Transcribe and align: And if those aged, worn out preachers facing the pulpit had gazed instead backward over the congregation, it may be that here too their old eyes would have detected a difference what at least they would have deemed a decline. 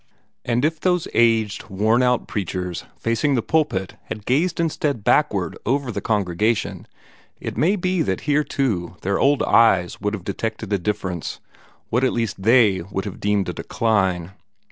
And 0.43 0.65
if 0.65 0.79
those 0.79 1.07
aged, 1.13 1.69
worn 1.69 2.01
out 2.01 2.27
preachers 2.27 2.85
facing 2.97 3.35
the 3.35 3.43
pulpit 3.43 3.97
had 4.05 4.25
gazed 4.25 4.59
instead 4.59 5.03
backward 5.03 5.55
over 5.63 5.91
the 5.91 6.01
congregation, 6.01 6.87
it 7.39 7.55
may 7.55 7.75
be 7.75 8.01
that 8.01 8.21
here 8.21 8.43
too 8.43 8.97
their 9.03 9.19
old 9.19 9.43
eyes 9.43 10.01
would 10.01 10.15
have 10.15 10.23
detected 10.23 10.73
a 10.73 10.79
difference 10.79 11.39
what 11.91 12.03
at 12.03 12.13
least 12.13 12.41
they 12.41 12.81
would 12.91 13.05
have 13.05 13.19
deemed 13.19 13.49
a 13.49 13.53
decline. 13.53 14.31